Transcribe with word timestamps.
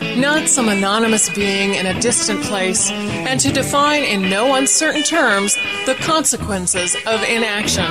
not 0.00 0.48
some 0.48 0.68
anonymous 0.68 1.28
being 1.34 1.74
in 1.74 1.86
a 1.86 2.00
distant 2.00 2.42
place, 2.42 2.90
and 2.90 3.38
to 3.40 3.52
define 3.52 4.02
in 4.04 4.30
no 4.30 4.54
uncertain 4.54 5.02
terms 5.02 5.56
the 5.84 5.94
consequences 6.00 6.94
of 7.06 7.22
inaction. 7.22 7.84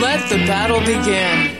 Let 0.00 0.28
the 0.28 0.38
battle 0.46 0.80
begin. 0.80 1.56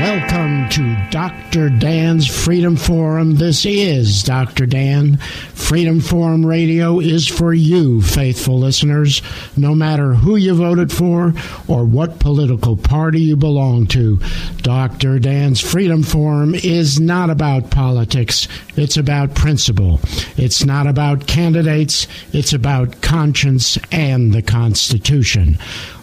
Welcome 0.00 0.68
to 0.70 0.95
Dr. 1.16 1.70
Dan's 1.70 2.26
Freedom 2.26 2.76
Forum. 2.76 3.36
This 3.36 3.64
is 3.64 4.22
Dr. 4.22 4.66
Dan. 4.66 5.16
Freedom 5.16 5.98
Forum 5.98 6.44
Radio 6.44 7.00
is 7.00 7.26
for 7.26 7.54
you, 7.54 8.02
faithful 8.02 8.58
listeners, 8.58 9.22
no 9.56 9.74
matter 9.74 10.12
who 10.12 10.36
you 10.36 10.54
voted 10.54 10.92
for 10.92 11.32
or 11.68 11.86
what 11.86 12.18
political 12.18 12.76
party 12.76 13.22
you 13.22 13.34
belong 13.34 13.86
to. 13.86 14.20
Dr. 14.58 15.18
Dan's 15.18 15.58
Freedom 15.58 16.02
Forum 16.02 16.54
is 16.54 17.00
not 17.00 17.30
about 17.30 17.70
politics, 17.70 18.46
it's 18.76 18.98
about 18.98 19.34
principle. 19.34 19.98
It's 20.36 20.66
not 20.66 20.86
about 20.86 21.26
candidates, 21.26 22.06
it's 22.34 22.52
about 22.52 23.00
conscience 23.00 23.78
and 23.90 24.34
the 24.34 24.42
Constitution. 24.42 25.58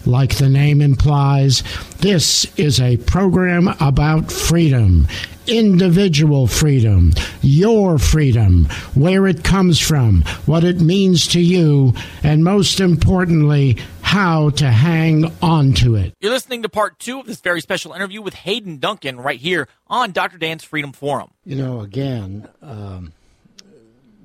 Like 0.06 0.38
the 0.38 0.50
name 0.50 0.82
implies, 0.82 1.64
this 2.00 2.46
is 2.58 2.82
a 2.82 2.98
program 2.98 3.70
about 3.80 4.32
freedom, 4.32 5.08
individual 5.48 6.48
freedom, 6.48 7.14
your 7.42 7.98
freedom, 7.98 8.66
where 8.96 9.28
it 9.28 9.44
comes 9.44 9.80
from, 9.80 10.24
what 10.46 10.64
it 10.64 10.82
means 10.82 11.28
to 11.28 11.40
you, 11.40 11.94
and 12.22 12.44
most 12.44 12.80
importantly, 12.80 13.78
how 14.02 14.50
to 14.52 14.70
hang 14.70 15.32
on 15.42 15.74
to 15.74 15.96
it. 15.96 16.14
You're 16.20 16.32
listening 16.32 16.64
to 16.64 16.70
part 16.70 17.00
two 17.00 17.20
of 17.20 17.26
this 17.26 17.40
very 17.40 17.62
special 17.62 17.94
interview 17.94 18.22
with 18.22 18.34
Hayden 18.34 18.78
Duncan 18.78 19.20
right 19.20 19.40
here 19.40 19.68
on 19.88 20.12
Dr. 20.12 20.38
Dan's 20.38 20.64
Freedom 20.64 20.92
Forum. 20.92 21.32
You 21.46 21.56
know, 21.56 21.80
again, 21.80 22.48
um, 22.62 23.14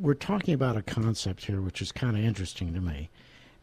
we're 0.00 0.14
talking 0.14 0.54
about 0.54 0.76
a 0.76 0.82
concept 0.82 1.44
here 1.44 1.60
which 1.60 1.80
is 1.80 1.92
kind 1.92 2.16
of 2.16 2.24
interesting 2.24 2.74
to 2.74 2.80
me. 2.80 3.10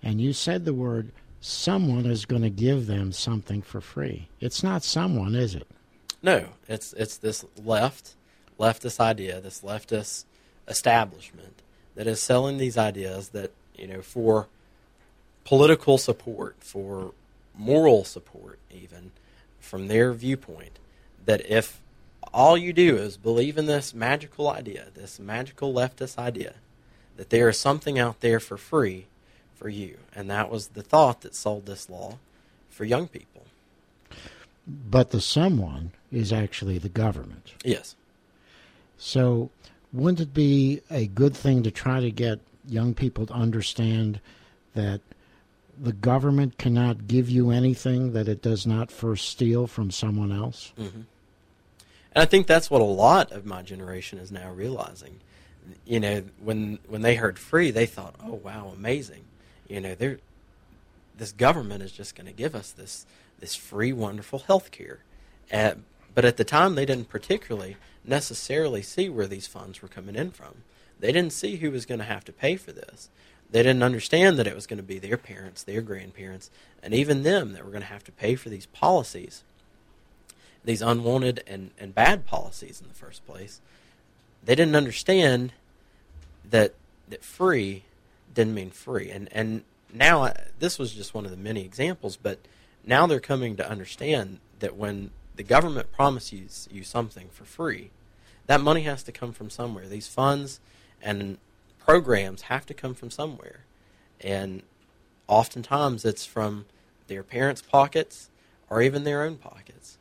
And 0.02 0.22
you 0.22 0.34
said 0.34 0.66
the 0.66 0.74
word 0.74 1.12
someone 1.46 2.08
is 2.08 2.26
going 2.26 2.42
to 2.42 2.50
give 2.50 2.88
them 2.88 3.12
something 3.12 3.62
for 3.62 3.80
free. 3.80 4.28
It's 4.40 4.64
not 4.64 4.84
someone, 4.84 5.36
is 5.36 5.54
it? 5.54 5.68
No, 6.24 6.48
it's 6.68 6.94
it's 6.94 7.18
this 7.18 7.46
left 7.64 8.16
leftist 8.60 9.00
idea, 9.00 9.40
this 9.40 9.62
leftist 9.62 10.26
establishment 10.68 11.62
that 11.94 12.08
is 12.08 12.20
selling 12.20 12.58
these 12.58 12.78
ideas 12.78 13.30
that 13.30 13.52
you 13.78 13.88
know 13.88 14.02
for 14.02 14.48
political 15.44 16.00
support, 16.00 16.56
for 16.60 17.14
moral 17.56 18.04
support, 18.04 18.58
even 18.72 19.12
from 19.60 19.88
their 19.88 20.14
viewpoint, 20.14 20.80
that 21.26 21.48
if 21.50 21.80
all 22.34 22.58
you 22.58 22.74
do 22.74 22.98
is 22.98 23.18
believe 23.18 23.58
in 23.58 23.68
this 23.68 23.94
magical 23.94 24.50
idea, 24.50 24.88
this 24.96 25.20
magical 25.20 25.72
leftist 25.72 26.18
idea, 26.18 26.56
that 27.18 27.30
there 27.30 27.50
is 27.50 27.60
something 27.60 28.00
out 28.00 28.22
there 28.22 28.40
for 28.40 28.58
free 28.58 29.06
for 29.56 29.70
you. 29.70 29.98
And 30.14 30.30
that 30.30 30.50
was 30.50 30.70
the 30.70 30.84
thought 30.84 31.22
that 31.22 31.36
sold 31.36 31.66
this 31.66 31.90
law 31.90 32.18
for 32.70 32.86
young 32.86 33.08
people. 33.08 33.44
But 34.68 35.12
the 35.12 35.22
someone 35.22 35.92
is 36.12 36.34
actually 36.34 36.78
the 36.78 36.90
government. 36.90 37.54
Yes. 37.64 37.96
So, 38.98 39.50
wouldn't 39.94 40.22
it 40.22 40.34
be 40.34 40.82
a 40.90 41.08
good 41.08 41.36
thing 41.36 41.64
to 41.64 41.72
try 41.72 42.00
to 42.00 42.12
get 42.12 42.40
young 42.68 42.94
people 42.94 43.26
to 43.28 43.34
understand 43.34 44.20
that 44.74 45.02
the 45.78 45.94
government 45.94 46.58
cannot 46.58 47.08
give 47.08 47.30
you 47.30 47.52
anything 47.52 48.14
that 48.14 48.28
it 48.28 48.42
does 48.42 48.66
not 48.66 48.92
first 48.92 49.30
steal 49.30 49.68
from 49.68 49.92
someone 49.92 50.32
else? 50.32 50.74
Mm-hmm. 50.80 51.02
And 52.16 52.22
I 52.22 52.26
think 52.26 52.48
that's 52.48 52.72
what 52.72 52.82
a 52.82 52.86
lot 52.86 53.32
of 53.32 53.46
my 53.46 53.62
generation 53.62 54.20
is 54.20 54.32
now 54.32 54.50
realizing. 54.52 55.20
You 55.86 56.00
know, 56.00 56.24
when 56.40 56.80
when 56.88 57.02
they 57.02 57.16
heard 57.16 57.38
free, 57.38 57.72
they 57.72 57.86
thought, 57.86 58.16
"Oh 58.24 58.36
wow, 58.36 58.72
amazing!" 58.76 59.26
You 59.68 59.82
know, 59.82 59.96
they're 59.96 60.20
this 61.18 61.32
government 61.32 61.82
is 61.82 61.92
just 61.92 62.16
going 62.16 62.28
to 62.28 62.34
give 62.34 62.56
us 62.56 62.72
this 62.72 63.06
this 63.40 63.56
free, 63.56 63.92
wonderful 63.92 64.40
health 64.40 64.72
care. 64.72 65.00
Uh, 65.52 65.76
but 66.14 66.26
at 66.26 66.38
the 66.38 66.44
time, 66.44 66.76
they 66.76 66.86
didn't 66.86 67.10
particularly 67.10 67.78
necessarily 68.06 68.82
see 68.82 69.10
where 69.10 69.28
these 69.28 69.48
funds 69.48 69.82
were 69.82 69.88
coming 69.88 70.16
in 70.16 70.32
from. 70.32 70.64
They 71.00 71.12
didn't 71.12 71.34
see 71.34 71.58
who 71.58 71.72
was 71.72 71.86
going 71.86 72.00
to 72.00 72.06
have 72.06 72.24
to 72.26 72.32
pay 72.32 72.56
for 72.56 72.72
this. 72.72 73.10
They 73.52 73.62
didn't 73.62 73.84
understand 73.84 74.38
that 74.38 74.48
it 74.48 74.56
was 74.56 74.68
going 74.68 74.78
to 74.78 74.84
be 74.84 75.00
their 75.00 75.18
parents, 75.18 75.64
their 75.64 75.82
grandparents, 75.82 76.50
and 76.82 76.94
even 76.94 77.24
them 77.24 77.54
that 77.54 77.64
were 77.64 77.72
going 77.72 77.82
to 77.82 77.88
have 77.88 78.04
to 78.06 78.12
pay 78.12 78.36
for 78.36 78.50
these 78.50 78.66
policies, 78.68 79.44
these 80.64 80.82
unwanted 80.82 81.44
and, 81.46 81.72
and 81.78 81.94
bad 81.94 82.26
policies 82.26 82.82
in 82.82 82.88
the 82.88 82.94
first 82.94 83.26
place. 83.28 83.60
They 84.44 84.56
didn't 84.56 84.76
understand 84.76 85.52
that 86.50 86.74
that 87.08 87.24
free 87.24 87.84
didn't 88.36 88.54
mean 88.54 88.70
free. 88.70 89.10
And 89.10 89.28
and 89.32 89.64
now 89.92 90.24
I, 90.24 90.36
this 90.60 90.78
was 90.78 90.94
just 90.94 91.14
one 91.14 91.26
of 91.26 91.32
the 91.32 91.38
many 91.38 91.66
examples, 91.66 92.18
but 92.18 92.40
now 92.86 93.08
they're 93.08 93.20
coming 93.20 93.56
to 93.56 93.68
understand 93.68 94.40
that 94.60 94.76
when 94.76 95.12
the 95.36 95.44
government 95.44 95.92
promises 95.92 96.68
you 96.72 96.84
something 96.84 97.30
for 97.30 97.46
free, 97.46 97.90
that 98.46 98.62
money 98.62 98.82
has 98.84 99.04
to 99.04 99.12
come 99.12 99.32
from 99.32 99.50
somewhere. 99.50 99.88
These 99.88 100.08
funds 100.08 100.60
and 101.02 101.38
programs 101.80 102.44
have 102.44 102.66
to 102.68 102.74
come 102.74 102.94
from 102.94 103.10
somewhere. 103.10 103.62
And 104.22 104.64
oftentimes 105.28 106.06
it's 106.06 106.26
from 106.26 106.66
their 107.08 107.24
parents' 107.24 107.62
pockets 107.62 108.30
or 108.70 108.82
even 108.82 109.04
their 109.04 109.24
own 109.24 109.38
pockets. 109.38 109.98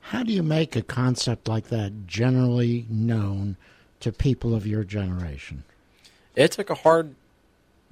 How 0.00 0.22
do 0.22 0.32
you 0.32 0.42
make 0.42 0.74
a 0.74 0.82
concept 0.82 1.48
like 1.48 1.68
that 1.68 2.06
generally 2.06 2.86
known 2.88 3.56
to 4.00 4.10
people 4.10 4.54
of 4.54 4.66
your 4.66 4.82
generation? 4.82 5.64
It 6.34 6.52
took 6.52 6.70
a 6.70 6.74
hard 6.74 7.14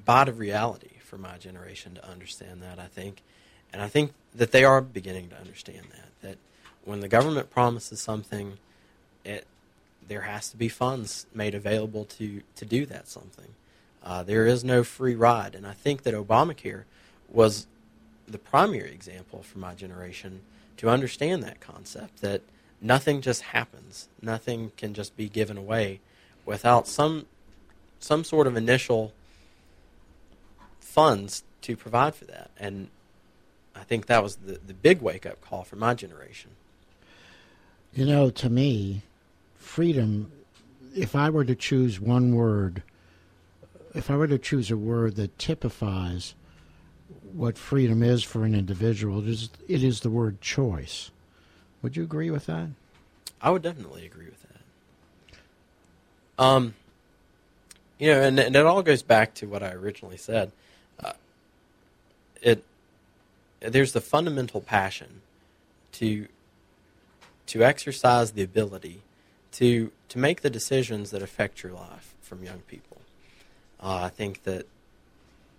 bite 0.09 0.27
of 0.27 0.39
reality 0.39 0.97
for 1.05 1.19
my 1.19 1.37
generation 1.37 1.95
to 1.95 2.09
understand 2.09 2.63
that, 2.63 2.79
I 2.79 2.87
think. 2.87 3.23
And 3.75 3.83
I 3.83 3.89
think 3.89 4.13
that 4.35 4.53
they 4.53 4.65
are 4.65 4.81
beginning 4.81 5.29
to 5.29 5.39
understand 5.39 5.85
that. 5.91 6.09
That 6.23 6.39
when 6.87 7.01
the 7.01 7.09
government 7.09 7.51
promises 7.51 8.01
something, 8.01 8.57
it 9.23 9.47
there 10.09 10.23
has 10.23 10.49
to 10.49 10.57
be 10.57 10.71
funds 10.71 11.27
made 11.35 11.55
available 11.55 12.07
to, 12.07 12.41
to 12.57 12.65
do 12.65 12.87
that 12.87 13.07
something. 13.07 13.49
Uh, 14.03 14.23
there 14.23 14.47
is 14.47 14.65
no 14.65 14.83
free 14.83 15.15
ride. 15.15 15.55
And 15.55 15.67
I 15.67 15.75
think 15.75 16.05
that 16.05 16.15
Obamacare 16.15 16.85
was 17.31 17.67
the 18.27 18.39
primary 18.39 18.93
example 18.93 19.43
for 19.43 19.59
my 19.59 19.75
generation 19.75 20.41
to 20.79 20.89
understand 20.89 21.43
that 21.43 21.61
concept 21.61 22.23
that 22.23 22.41
nothing 22.81 23.21
just 23.21 23.43
happens, 23.43 24.09
nothing 24.23 24.73
can 24.79 24.95
just 24.95 25.15
be 25.19 25.29
given 25.29 25.59
away 25.59 26.01
without 26.47 26.89
some 26.89 27.27
some 28.01 28.25
sort 28.25 28.47
of 28.47 28.57
initial 28.57 29.13
funds 30.89 31.45
to 31.61 31.77
provide 31.77 32.15
for 32.15 32.25
that. 32.25 32.51
And 32.59 32.89
I 33.77 33.85
think 33.85 34.07
that 34.07 34.23
was 34.23 34.37
the, 34.37 34.59
the 34.67 34.75
big 34.75 35.03
wake 35.03 35.27
up 35.27 35.41
call 35.43 35.63
for 35.63 35.77
my 35.77 35.95
generation. 35.95 36.53
You 37.93 38.07
know, 38.07 38.31
to 38.31 38.49
me, 38.49 39.03
freedom, 39.57 40.33
if 40.97 41.15
I 41.15 41.31
were 41.31 41.45
to 41.45 41.55
choose 41.55 42.01
one 42.01 42.35
word, 42.35 42.83
if 43.95 44.11
I 44.11 44.17
were 44.17 44.27
to 44.29 44.39
choose 44.39 44.71
a 44.71 44.77
word 44.77 45.17
that 45.17 45.39
typifies 45.39 46.35
what 47.33 47.59
freedom 47.59 48.03
is 48.03 48.25
for 48.25 48.45
an 48.45 48.55
individual, 48.55 49.21
it 49.21 49.29
is, 49.29 49.51
it 49.69 49.85
is 49.85 50.01
the 50.01 50.11
word 50.11 50.41
choice. 50.41 51.11
Would 51.83 51.97
you 51.97 52.03
agree 52.03 52.31
with 52.31 52.47
that? 52.47 52.69
I 53.43 53.51
would 53.51 53.63
definitely 53.63 54.07
agree 54.07 54.27
with 54.27 54.43
that. 54.43 56.45
Um, 56.45 56.75
you 57.99 58.13
know, 58.13 58.23
and, 58.23 58.39
and 58.39 58.57
it 58.57 58.67
all 58.67 58.83
goes 58.83 59.03
back 59.03 59.35
to 59.35 59.47
what 59.47 59.63
I 59.63 59.73
originally 59.73 60.17
said 60.17 60.53
it 62.43 62.65
there's 63.61 63.93
the 63.93 64.01
fundamental 64.01 64.61
passion 64.61 65.23
to 65.93 66.29
to 67.47 67.63
exercise 67.63 68.33
the 68.33 68.43
ability 68.43 69.03
to 69.53 69.91
to 70.09 70.19
make 70.19 70.43
the 70.43 70.51
decisions 70.51 71.11
that 71.11 71.23
affect 71.23 71.63
your 71.63 71.73
life 71.73 72.15
from 72.21 72.43
young 72.45 72.61
people. 72.69 72.99
Uh, 73.81 74.03
I 74.05 74.09
think 74.09 74.45
that 74.45 74.67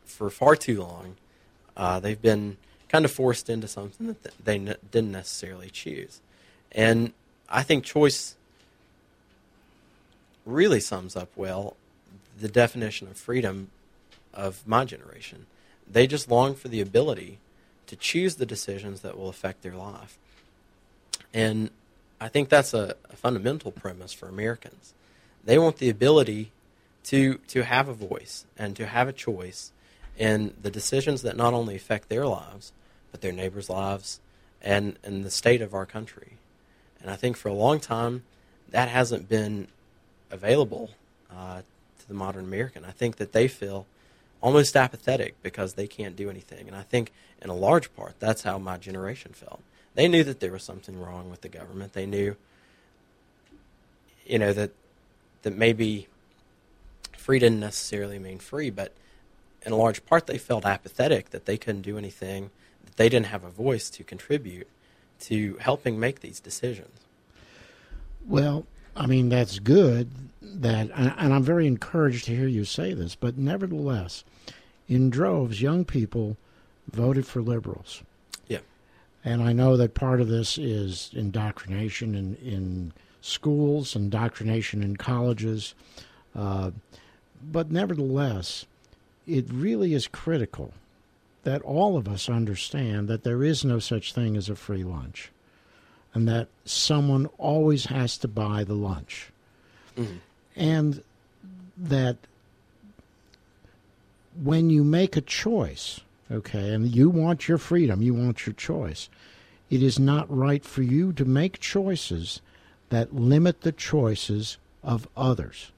for 0.06 0.30
far 0.30 0.56
too 0.56 0.82
long, 0.82 1.16
uh, 1.78 2.00
they've 2.00 2.22
been 2.22 2.58
kind 2.90 3.06
of 3.06 3.12
forced 3.12 3.50
into 3.50 3.68
something 3.68 4.08
that 4.08 4.34
they 4.44 4.56
n- 4.56 4.76
didn't 4.92 5.12
necessarily 5.12 5.70
choose. 5.70 6.20
And 6.72 7.14
I 7.48 7.64
think 7.64 7.84
choice 7.84 8.36
really 10.46 10.80
sums 10.80 11.16
up 11.16 11.30
well 11.36 11.76
the 12.40 12.48
definition 12.48 13.08
of 13.08 13.18
freedom 13.18 13.70
of 14.34 14.68
my 14.68 14.86
generation. 14.86 15.46
They 15.90 16.08
just 16.08 16.30
long 16.30 16.56
for 16.56 16.68
the 16.68 16.82
ability 16.82 17.40
to 17.88 17.96
choose 17.96 18.36
the 18.36 18.46
decisions 18.46 19.02
that 19.02 19.18
will 19.18 19.30
affect 19.30 19.64
their 19.64 19.76
life. 19.76 20.18
And 21.34 21.72
I 22.22 22.28
think 22.28 22.50
that's 22.50 22.74
a, 22.74 22.96
a 23.10 23.16
fundamental 23.16 23.72
premise 23.72 24.14
for 24.14 24.28
Americans. 24.28 24.94
They 25.44 25.58
want 25.58 25.78
the 25.78 25.90
ability 25.90 26.52
to 27.06 27.36
to 27.48 27.64
have 27.64 27.88
a 27.88 27.94
voice 27.94 28.46
and 28.58 28.76
to 28.76 28.86
have 28.86 29.08
a 29.08 29.14
choice 29.14 29.72
in 30.18 30.54
the 30.62 30.70
decisions 30.70 31.22
that 31.22 31.38
not 31.38 31.54
only 31.54 31.76
affect 31.76 32.10
their 32.10 32.28
lives, 32.28 32.74
but 33.12 33.22
their 33.22 33.32
neighbors' 33.32 33.70
lives 33.70 34.20
and, 34.62 34.98
and 35.04 35.24
the 35.24 35.32
state 35.32 35.62
of 35.62 35.74
our 35.74 35.86
country. 35.86 36.34
And 37.02 37.10
I 37.10 37.16
think 37.16 37.38
for 37.38 37.48
a 37.48 37.54
long 37.54 37.80
time, 37.80 38.24
that 38.70 38.90
hasn't 38.90 39.30
been 39.30 39.70
available 40.30 40.92
uh, 41.34 41.62
to 42.00 42.08
the 42.08 42.14
modern 42.14 42.44
American. 42.44 42.84
I 42.84 42.92
think 42.92 43.16
that 43.16 43.32
they 43.32 43.48
feel 43.48 43.86
almost 44.42 44.76
apathetic 44.76 45.42
because 45.42 45.74
they 45.74 45.88
can't 45.88 46.16
do 46.16 46.30
anything. 46.30 46.68
And 46.68 46.76
I 46.76 46.84
think, 46.84 47.12
in 47.42 47.50
a 47.50 47.56
large 47.56 47.94
part, 47.96 48.16
that's 48.20 48.44
how 48.44 48.58
my 48.58 48.78
generation 48.78 49.34
felt. 49.34 49.62
They 49.96 50.08
knew 50.08 50.24
that 50.24 50.40
there 50.40 50.52
was 50.52 50.64
something 50.64 51.00
wrong 51.00 51.30
with 51.30 51.42
the 51.42 51.50
government. 51.50 51.94
They 51.94 52.06
knew, 52.06 52.36
you 54.26 54.40
know, 54.40 54.54
that 54.54 54.72
that 55.42 55.56
maybe 55.56 56.08
free 57.18 57.40
didn't 57.40 57.60
necessarily 57.60 58.20
mean 58.20 58.40
free, 58.40 58.70
but 58.70 58.94
in 59.66 59.72
a 59.72 59.76
large 59.76 60.06
part, 60.06 60.28
they 60.28 60.38
felt 60.38 60.66
apathetic 60.66 61.32
that 61.32 61.46
they 61.46 61.58
couldn't 61.58 61.82
do 61.82 61.98
anything, 61.98 62.50
that 62.86 62.98
they 62.98 63.10
didn't 63.10 63.28
have 63.28 63.44
a 63.44 63.50
voice 63.50 63.90
to 63.92 64.04
contribute 64.04 64.68
to 65.22 65.58
helping 65.60 66.00
make 66.00 66.22
these 66.22 66.40
decisions. 66.40 67.02
Well, 68.26 68.66
I 68.96 69.06
mean, 69.06 69.30
that's 69.30 69.60
good. 69.60 70.10
That, 70.52 70.90
and 70.96 71.34
I'm 71.34 71.44
very 71.44 71.68
encouraged 71.68 72.26
to 72.26 72.36
hear 72.36 72.48
you 72.48 72.66
say 72.66 72.94
this, 72.94 73.16
but 73.16 73.38
nevertheless, 73.38 74.24
in 74.88 75.10
droves, 75.10 75.62
young 75.62 75.86
people 75.86 76.38
voted 76.92 77.26
for 77.26 77.42
liberals. 77.42 78.02
Yeah. 78.48 78.60
And 79.24 79.44
I 79.44 79.54
know 79.54 79.78
that 79.78 79.94
part 79.94 80.22
of 80.22 80.28
this 80.28 80.58
is 80.58 81.12
indoctrination 81.14 82.16
in, 82.16 82.36
in 82.36 82.94
schools, 83.22 83.96
indoctrination 83.96 84.82
in 84.82 84.98
colleges. 84.98 85.76
Uh, 86.36 86.72
but 87.52 87.72
nevertheless, 87.72 88.66
it 89.28 89.46
really 89.52 89.94
is 89.94 90.08
critical 90.08 90.74
that 91.44 91.62
all 91.62 91.96
of 91.98 92.08
us 92.08 92.28
understand 92.28 93.08
that 93.08 93.24
there 93.24 93.44
is 93.44 93.64
no 93.64 93.80
such 93.80 94.14
thing 94.14 94.36
as 94.36 94.50
a 94.50 94.56
free 94.56 94.84
lunch 94.84 95.32
and 96.14 96.28
that 96.28 96.48
someone 96.66 97.28
always 97.38 97.86
has 97.86 98.18
to 98.18 98.28
buy 98.28 98.64
the 98.64 98.74
lunch. 98.74 99.30
Mm-hmm. 99.98 100.18
And 100.60 101.02
that 101.76 102.18
when 104.44 104.70
you 104.70 104.84
make 104.84 105.16
a 105.16 105.22
choice, 105.22 106.02
okay, 106.30 106.74
and 106.74 106.94
you 106.94 107.10
want 107.10 107.48
your 107.48 107.58
freedom, 107.58 108.02
you 108.02 108.14
want 108.14 108.46
your 108.46 108.54
choice, 108.54 109.10
it 109.70 109.82
is 109.82 109.98
not 109.98 110.36
right 110.36 110.64
for 110.64 110.82
you 110.82 111.14
to 111.14 111.26
make 111.26 111.60
choices 111.60 112.42
that 112.90 113.16
limit 113.16 113.62
the 113.62 113.72
choices 113.72 114.58
of 114.84 115.08
others. 115.16 115.72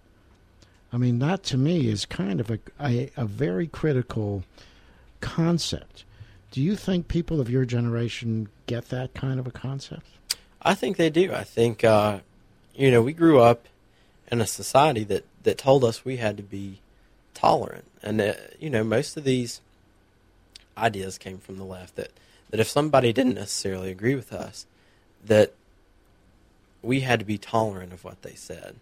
I 0.93 0.97
mean, 0.97 1.19
that 1.19 1.43
to 1.43 1.57
me 1.57 1.87
is 1.87 2.05
kind 2.05 2.39
of 2.39 2.49
a, 2.49 2.59
a, 2.79 3.11
a 3.15 3.25
very 3.25 3.67
critical 3.67 4.43
concept. 5.19 6.03
Do 6.51 6.61
you 6.61 6.75
think 6.75 7.07
people 7.07 7.39
of 7.39 7.49
your 7.49 7.65
generation 7.65 8.49
get 8.65 8.89
that 8.89 9.13
kind 9.13 9.39
of 9.39 9.47
a 9.47 9.51
concept? 9.51 10.07
I 10.61 10.73
think 10.73 10.97
they 10.97 11.09
do. 11.09 11.33
I 11.33 11.43
think, 11.43 11.83
uh, 11.83 12.19
you 12.75 12.91
know, 12.91 13.01
we 13.01 13.13
grew 13.13 13.39
up 13.39 13.67
in 14.31 14.41
a 14.41 14.47
society 14.47 15.03
that, 15.03 15.25
that 15.43 15.57
told 15.57 15.83
us 15.83 16.05
we 16.05 16.17
had 16.17 16.37
to 16.37 16.43
be 16.43 16.79
tolerant. 17.33 17.85
And, 18.01 18.21
uh, 18.21 18.33
you 18.59 18.69
know, 18.69 18.83
most 18.83 19.17
of 19.17 19.23
these 19.23 19.61
ideas 20.77 21.17
came 21.17 21.37
from 21.37 21.57
the 21.57 21.63
left 21.63 21.95
that, 21.95 22.11
that 22.49 22.59
if 22.59 22.67
somebody 22.67 23.11
didn't 23.11 23.35
necessarily 23.35 23.91
agree 23.91 24.15
with 24.15 24.31
us, 24.31 24.65
that 25.25 25.53
we 26.81 27.01
had 27.01 27.19
to 27.19 27.25
be 27.25 27.37
tolerant 27.37 27.93
of 27.93 28.03
what 28.03 28.21
they 28.21 28.33
said. 28.33 28.75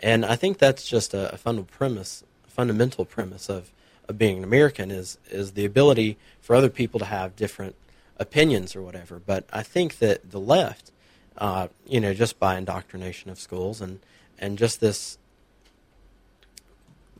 And 0.00 0.24
I 0.24 0.36
think 0.36 0.58
that's 0.58 0.86
just 0.86 1.14
a, 1.14 1.32
a 1.32 1.36
fundamental 1.36 1.76
premise, 1.76 2.24
fundamental 2.46 3.04
premise 3.04 3.48
of, 3.48 3.70
of 4.08 4.18
being 4.18 4.38
an 4.38 4.44
American 4.44 4.90
is 4.90 5.18
is 5.30 5.52
the 5.52 5.64
ability 5.64 6.16
for 6.40 6.54
other 6.54 6.68
people 6.68 6.98
to 7.00 7.06
have 7.06 7.36
different 7.36 7.74
opinions 8.18 8.76
or 8.76 8.82
whatever. 8.82 9.20
But 9.24 9.44
I 9.52 9.62
think 9.62 9.98
that 9.98 10.30
the 10.30 10.40
left, 10.40 10.90
uh, 11.38 11.68
you 11.86 12.00
know, 12.00 12.14
just 12.14 12.38
by 12.38 12.56
indoctrination 12.56 13.30
of 13.30 13.38
schools 13.38 13.80
and 13.80 14.00
and 14.38 14.58
just 14.58 14.80
this 14.80 15.18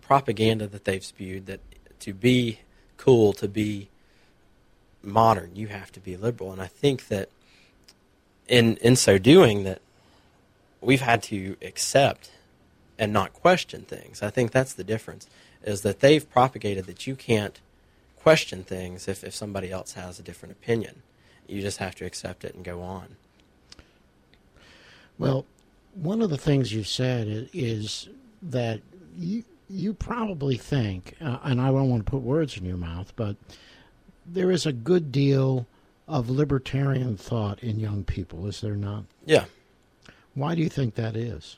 propaganda 0.01 0.67
that 0.67 0.85
they've 0.85 1.05
spewed 1.05 1.47
that 1.47 1.61
to 2.01 2.13
be 2.13 2.61
cool, 2.97 3.33
to 3.33 3.49
be 3.49 3.89
modern, 5.03 5.55
you 5.55 5.69
have 5.69 5.91
to 5.93 6.01
be 6.01 6.17
liberal. 6.17 6.53
And 6.53 6.61
I 6.61 6.67
think 6.67 7.09
that 7.09 7.29
in 8.49 8.77
in 8.77 8.97
so 8.97 9.19
doing 9.19 9.65
that 9.65 9.81
we've 10.81 11.01
had 11.01 11.23
to 11.25 11.57
accept 11.63 12.31
and 12.99 13.13
not 13.13 13.33
question 13.33 13.83
things. 13.83 14.23
I 14.23 14.31
think 14.31 14.53
that's 14.53 14.73
the 14.73 14.85
difference, 14.85 15.27
is 15.63 15.83
that 15.83 16.01
they've 16.01 16.29
propagated 16.31 16.87
that 16.87 17.07
you 17.07 17.15
can't 17.15 17.61
question 18.17 18.65
things 18.65 19.09
if, 19.09 19.23
if 19.23 19.35
somebody 19.35 19.71
else 19.71 19.93
has 19.93 20.19
a 20.19 20.23
different 20.23 20.53
opinion. 20.53 21.03
You 21.47 21.61
just 21.61 21.79
have 21.79 21.95
to 21.97 22.05
accept 22.05 22.45
it 22.45 22.55
and 22.55 22.65
go 22.65 22.83
on. 22.83 23.17
Well, 25.19 25.45
one 25.97 26.21
of 26.21 26.31
the 26.31 26.37
things 26.37 26.73
you 26.73 26.85
said 26.85 27.49
is 27.53 28.09
that 28.43 28.81
you 29.17 29.45
you 29.69 29.93
probably 29.93 30.57
think, 30.57 31.17
uh, 31.21 31.39
and 31.43 31.61
I 31.61 31.67
don't 31.67 31.91
want 31.91 32.07
to 32.07 32.11
put 32.11 32.23
words 32.23 32.57
in 32.57 32.65
your 32.65 32.77
mouth, 32.77 33.13
but 33.17 33.37
there 34.25 34.53
is 34.53 34.65
a 34.65 34.73
good 34.73 35.11
deal 35.11 35.67
of 36.07 36.31
libertarian 36.31 37.17
thought 37.17 37.61
in 37.65 37.81
young 37.81 38.05
people, 38.05 38.47
is 38.47 38.61
there 38.61 38.77
not? 38.77 39.05
Yeah. 39.25 39.47
Why 40.35 40.55
do 40.55 40.63
you 40.63 40.69
think 40.69 40.95
that 40.95 41.17
is? 41.17 41.57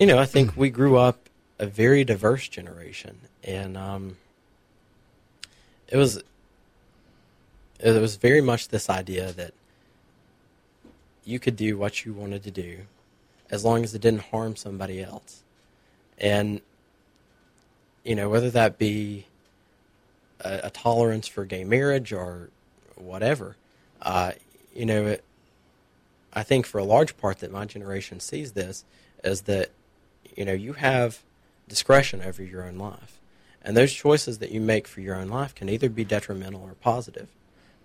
You 0.00 0.06
know, 0.06 0.18
I 0.18 0.24
think 0.24 0.56
we 0.56 0.70
grew 0.70 0.96
up 0.96 1.28
a 1.60 1.66
very 1.66 2.02
diverse 2.02 2.48
generation, 2.48 3.20
and 3.44 3.76
um, 3.76 4.16
it 5.86 5.96
was 5.96 6.22
it 7.78 8.00
was 8.00 8.16
very 8.16 8.40
much 8.40 8.68
this 8.68 8.90
idea 8.90 9.32
that 9.32 9.54
you 11.24 11.38
could 11.38 11.56
do 11.56 11.78
what 11.78 12.04
you 12.04 12.12
wanted 12.12 12.42
to 12.42 12.50
do 12.50 12.80
as 13.50 13.64
long 13.64 13.84
as 13.84 13.94
it 13.94 14.00
didn't 14.00 14.22
harm 14.22 14.56
somebody 14.56 15.02
else, 15.02 15.42
and 16.18 16.60
you 18.04 18.14
know 18.14 18.28
whether 18.28 18.50
that 18.50 18.78
be 18.78 19.26
a, 20.40 20.60
a 20.64 20.70
tolerance 20.70 21.26
for 21.26 21.44
gay 21.44 21.64
marriage 21.64 22.12
or 22.12 22.50
whatever. 22.96 23.56
Uh, 24.02 24.32
you 24.74 24.86
know, 24.86 25.06
it, 25.06 25.24
I 26.32 26.42
think 26.42 26.66
for 26.66 26.78
a 26.78 26.84
large 26.84 27.16
part 27.16 27.40
that 27.40 27.50
my 27.50 27.64
generation 27.64 28.20
sees 28.20 28.52
this 28.52 28.84
is 29.22 29.42
that 29.42 29.70
you 30.36 30.44
know, 30.44 30.52
you 30.52 30.74
have 30.74 31.22
discretion 31.68 32.22
over 32.22 32.42
your 32.42 32.64
own 32.66 32.78
life. 32.78 33.20
And 33.62 33.76
those 33.76 33.92
choices 33.92 34.38
that 34.38 34.50
you 34.50 34.60
make 34.60 34.86
for 34.86 35.00
your 35.00 35.16
own 35.16 35.28
life 35.28 35.54
can 35.54 35.68
either 35.68 35.88
be 35.88 36.04
detrimental 36.04 36.62
or 36.62 36.74
positive. 36.74 37.28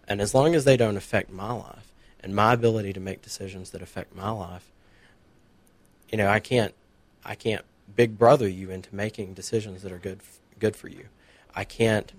And 0.07 0.21
as 0.21 0.33
long 0.33 0.55
as 0.55 0.63
they 0.63 0.77
don't 0.77 0.97
affect 0.97 1.31
my 1.31 1.51
life 1.51 1.91
and 2.21 2.35
my 2.35 2.53
ability 2.53 2.93
to 2.93 2.99
make 2.99 3.21
decisions 3.21 3.71
that 3.71 3.81
affect 3.81 4.15
my 4.15 4.29
life, 4.29 4.71
you 6.15 6.23
know, 6.23 6.29
I 6.29 6.39
can't 6.39 6.73
I 7.25 7.35
can't 7.35 7.65
big 7.93 8.17
brother 8.17 8.47
you 8.47 8.69
into 8.69 8.95
making 8.95 9.33
decisions 9.33 9.81
that 9.81 9.91
are 9.91 9.97
good 9.97 10.21
good 10.59 10.73
for 10.73 10.87
you. 10.87 11.07
I 11.53 11.65
can't 11.65 12.09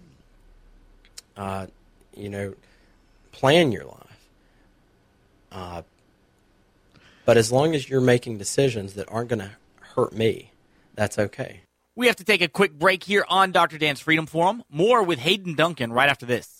uh, 1.34 1.68
you 2.14 2.28
know, 2.28 2.52
plan 3.32 3.72
your 3.72 3.84
life. 3.84 4.28
Uh, 5.50 5.82
but 7.24 7.38
as 7.38 7.50
long 7.50 7.74
as 7.74 7.88
you're 7.88 8.02
making 8.02 8.36
decisions 8.36 8.92
that 8.94 9.10
aren't 9.10 9.30
going 9.30 9.38
to 9.38 9.52
hurt 9.80 10.12
me, 10.12 10.52
that's 10.94 11.18
okay. 11.18 11.60
We 11.94 12.08
have 12.08 12.16
to 12.16 12.24
take 12.24 12.42
a 12.42 12.48
quick 12.48 12.74
break 12.74 13.02
here 13.02 13.24
on 13.30 13.50
Dr. 13.50 13.78
Dan's 13.78 14.00
Freedom 14.00 14.26
Forum. 14.26 14.62
More 14.68 15.02
with 15.02 15.20
Hayden 15.20 15.54
Duncan 15.54 15.90
right 15.90 16.10
after 16.10 16.26
this. 16.26 16.55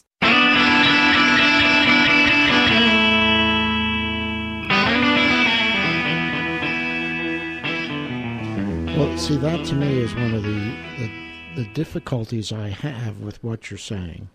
Well, 8.97 9.19
see, 9.19 9.37
that 9.37 9.67
to 9.67 9.75
me 9.75 9.99
is 9.99 10.15
one 10.15 10.35
of 10.35 10.43
the, 10.43 10.75
the, 10.99 11.63
the 11.63 11.65
difficulties 11.75 12.51
I 12.51 12.69
have 12.71 13.21
with 13.21 13.43
what 13.45 13.71
you're 13.71 13.77
saying. 13.79 14.29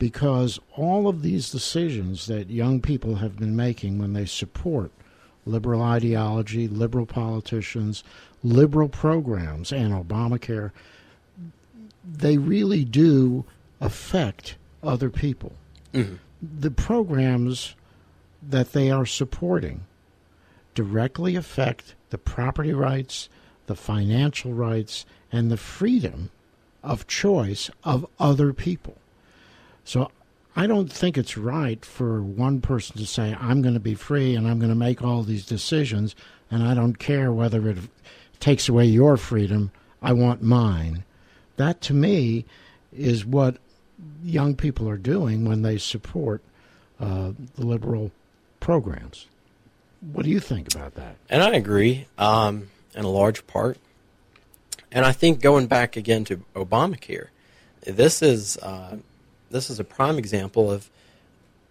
because 0.00 0.58
all 0.76 1.06
of 1.08 1.22
these 1.22 1.50
decisions 1.50 2.26
that 2.26 2.50
young 2.50 2.80
people 2.80 3.16
have 3.16 3.38
been 3.38 3.54
making 3.54 3.98
when 3.98 4.14
they 4.14 4.24
support 4.24 4.90
liberal 5.46 5.82
ideology, 5.82 6.66
liberal 6.66 7.06
politicians, 7.06 8.02
liberal 8.42 8.88
programs, 8.88 9.70
and 9.72 9.92
Obamacare, 9.92 10.70
they 12.04 12.38
really 12.38 12.84
do 12.84 13.44
affect 13.80 14.56
other 14.82 15.10
people. 15.10 15.52
Mm-hmm. 15.92 16.14
The 16.40 16.70
programs 16.70 17.74
that 18.42 18.72
they 18.72 18.90
are 18.90 19.04
supporting 19.06 19.82
directly 20.74 21.36
affect 21.36 21.94
the 22.08 22.16
property 22.18 22.72
rights, 22.72 23.28
the 23.70 23.76
financial 23.76 24.52
rights, 24.52 25.06
and 25.30 25.48
the 25.48 25.56
freedom 25.56 26.30
of 26.82 27.06
choice 27.06 27.70
of 27.84 28.04
other 28.18 28.52
people. 28.52 28.96
So 29.84 30.10
I 30.56 30.66
don't 30.66 30.92
think 30.92 31.16
it's 31.16 31.36
right 31.36 31.84
for 31.84 32.20
one 32.20 32.60
person 32.60 32.96
to 32.96 33.06
say, 33.06 33.36
I'm 33.38 33.62
going 33.62 33.74
to 33.74 33.80
be 33.80 33.94
free 33.94 34.34
and 34.34 34.48
I'm 34.48 34.58
going 34.58 34.70
to 34.70 34.74
make 34.74 35.02
all 35.02 35.22
these 35.22 35.46
decisions, 35.46 36.16
and 36.50 36.64
I 36.64 36.74
don't 36.74 36.98
care 36.98 37.32
whether 37.32 37.68
it 37.68 37.78
takes 38.40 38.68
away 38.68 38.86
your 38.86 39.16
freedom. 39.16 39.70
I 40.02 40.12
want 40.14 40.42
mine. 40.42 41.04
That 41.56 41.80
to 41.82 41.94
me 41.94 42.46
is 42.92 43.24
what 43.24 43.58
young 44.24 44.56
people 44.56 44.88
are 44.88 44.96
doing 44.96 45.44
when 45.44 45.62
they 45.62 45.78
support 45.78 46.42
uh, 46.98 47.30
the 47.54 47.64
liberal 47.64 48.10
programs. 48.58 49.26
What 50.12 50.24
do 50.24 50.30
you 50.30 50.40
think 50.40 50.74
about 50.74 50.94
that? 50.94 51.16
And 51.28 51.42
I 51.42 51.50
agree 51.50 52.06
um, 52.18 52.70
in 52.94 53.04
a 53.04 53.10
large 53.10 53.46
part. 53.46 53.78
And 54.92 55.04
I 55.04 55.12
think 55.12 55.40
going 55.40 55.66
back 55.66 55.96
again 55.96 56.24
to 56.24 56.42
Obamacare, 56.54 57.28
this 57.82 58.22
is 58.22 58.56
uh, 58.58 58.98
this 59.50 59.70
is 59.70 59.78
a 59.78 59.84
prime 59.84 60.18
example 60.18 60.70
of 60.70 60.90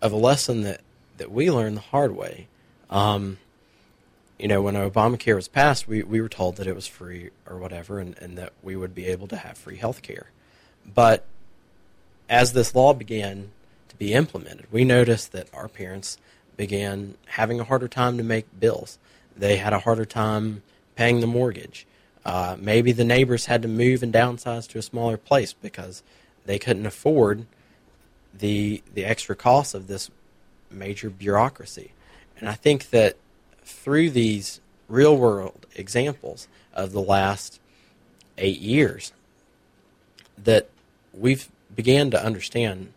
of 0.01 0.11
a 0.11 0.17
lesson 0.17 0.61
that, 0.61 0.81
that 1.17 1.31
we 1.31 1.51
learned 1.51 1.77
the 1.77 1.81
hard 1.81 2.15
way. 2.15 2.47
Um, 2.89 3.37
you 4.37 4.47
know, 4.47 4.61
when 4.61 4.75
Obamacare 4.75 5.35
was 5.35 5.49
passed, 5.49 5.87
we, 5.87 6.01
we 6.03 6.21
were 6.21 6.29
told 6.29 6.55
that 6.55 6.67
it 6.67 6.73
was 6.73 6.87
free 6.87 7.31
or 7.45 7.57
whatever, 7.57 7.99
and, 7.99 8.17
and 8.19 8.37
that 8.37 8.53
we 8.63 8.75
would 8.77 8.95
be 8.95 9.05
able 9.07 9.27
to 9.27 9.35
have 9.35 9.57
free 9.57 9.75
health 9.75 10.01
care. 10.01 10.27
But 10.85 11.25
as 12.29 12.53
this 12.53 12.73
law 12.73 12.93
began 12.93 13.51
to 13.89 13.95
be 13.97 14.13
implemented, 14.13 14.67
we 14.71 14.85
noticed 14.85 15.33
that 15.33 15.49
our 15.53 15.67
parents 15.67 16.17
began 16.55 17.15
having 17.27 17.59
a 17.59 17.65
harder 17.65 17.89
time 17.89 18.17
to 18.17 18.23
make 18.23 18.59
bills. 18.59 18.97
They 19.35 19.57
had 19.57 19.73
a 19.73 19.79
harder 19.79 20.05
time 20.05 20.63
paying 20.99 21.21
the 21.21 21.27
mortgage. 21.27 21.87
Uh, 22.25 22.57
maybe 22.59 22.91
the 22.91 23.05
neighbors 23.05 23.45
had 23.45 23.61
to 23.61 23.69
move 23.69 24.03
and 24.03 24.13
downsize 24.13 24.67
to 24.67 24.77
a 24.77 24.81
smaller 24.81 25.15
place 25.15 25.53
because 25.53 26.03
they 26.45 26.59
couldn't 26.59 26.85
afford 26.85 27.45
the 28.37 28.83
the 28.93 29.05
extra 29.05 29.33
cost 29.33 29.73
of 29.73 29.87
this 29.87 30.11
major 30.69 31.09
bureaucracy. 31.09 31.93
And 32.37 32.49
I 32.49 32.53
think 32.53 32.89
that 32.89 33.15
through 33.63 34.09
these 34.09 34.59
real 34.89 35.15
world 35.15 35.65
examples 35.73 36.49
of 36.73 36.91
the 36.91 37.01
last 37.01 37.61
eight 38.37 38.59
years, 38.59 39.13
that 40.37 40.69
we've 41.13 41.47
began 41.73 42.11
to 42.11 42.21
understand 42.21 42.91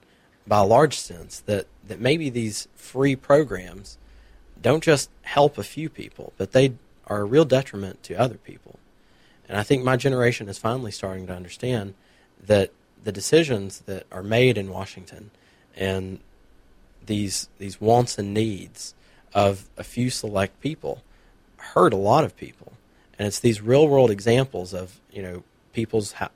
by 0.44 0.58
a 0.58 0.64
large 0.64 0.98
sense 0.98 1.38
that, 1.40 1.66
that 1.86 2.00
maybe 2.00 2.30
these 2.30 2.66
free 2.74 3.14
programs 3.14 3.96
don't 4.60 4.82
just 4.82 5.08
help 5.22 5.56
a 5.56 5.62
few 5.62 5.88
people, 5.88 6.32
but 6.36 6.50
they 6.50 6.74
are 7.12 7.22
a 7.22 7.24
real 7.24 7.44
detriment 7.44 8.02
to 8.04 8.14
other 8.14 8.36
people. 8.36 8.78
And 9.48 9.58
I 9.58 9.62
think 9.62 9.84
my 9.84 9.96
generation 9.96 10.48
is 10.48 10.58
finally 10.58 10.90
starting 10.90 11.26
to 11.26 11.34
understand 11.34 11.94
that 12.46 12.70
the 13.04 13.12
decisions 13.12 13.80
that 13.80 14.06
are 14.10 14.22
made 14.22 14.56
in 14.56 14.70
Washington 14.70 15.30
and 15.76 16.20
these 17.04 17.48
these 17.58 17.80
wants 17.80 18.18
and 18.18 18.32
needs 18.32 18.94
of 19.34 19.68
a 19.76 19.84
few 19.84 20.10
select 20.10 20.60
people 20.60 21.02
hurt 21.56 21.92
a 21.92 21.96
lot 21.96 22.24
of 22.24 22.36
people. 22.36 22.72
And 23.18 23.26
it's 23.26 23.40
these 23.40 23.60
real 23.60 23.86
world 23.88 24.10
examples 24.10 24.72
of, 24.72 25.00
you 25.10 25.22
know, 25.22 25.42
people's 25.72 26.12
ha- 26.12 26.30